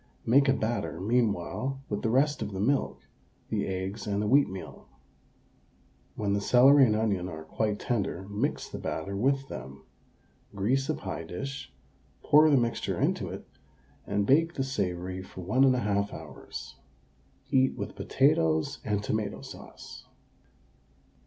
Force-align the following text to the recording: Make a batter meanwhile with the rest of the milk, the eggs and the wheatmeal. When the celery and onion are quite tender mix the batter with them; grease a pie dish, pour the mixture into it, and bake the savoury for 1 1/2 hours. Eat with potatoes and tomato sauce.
Make 0.25 0.49
a 0.49 0.53
batter 0.53 0.99
meanwhile 0.99 1.79
with 1.87 2.01
the 2.01 2.09
rest 2.09 2.41
of 2.41 2.53
the 2.53 2.59
milk, 2.59 3.05
the 3.49 3.67
eggs 3.67 4.07
and 4.07 4.19
the 4.19 4.27
wheatmeal. 4.27 4.87
When 6.15 6.33
the 6.33 6.41
celery 6.41 6.87
and 6.87 6.95
onion 6.95 7.29
are 7.29 7.43
quite 7.43 7.77
tender 7.77 8.27
mix 8.27 8.67
the 8.67 8.79
batter 8.79 9.15
with 9.15 9.47
them; 9.47 9.83
grease 10.55 10.89
a 10.89 10.95
pie 10.95 11.21
dish, 11.25 11.71
pour 12.23 12.49
the 12.49 12.57
mixture 12.57 12.99
into 12.99 13.29
it, 13.29 13.47
and 14.07 14.25
bake 14.25 14.55
the 14.55 14.63
savoury 14.63 15.21
for 15.21 15.41
1 15.41 15.65
1/2 15.65 16.11
hours. 16.11 16.77
Eat 17.51 17.75
with 17.77 17.95
potatoes 17.95 18.79
and 18.83 19.03
tomato 19.03 19.41
sauce. 19.41 20.07